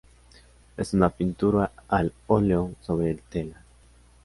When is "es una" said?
0.77-1.11